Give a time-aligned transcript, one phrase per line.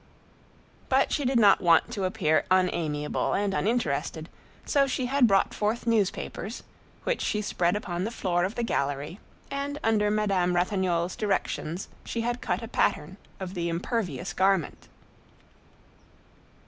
[0.89, 4.29] But she did not want to appear unamiable and uninterested,
[4.65, 6.63] so she had brought forth newspapers,
[7.03, 9.19] which she spread upon the floor of the gallery,
[9.51, 14.87] and under Madame Ratignolle's directions she had cut a pattern of the impervious garment.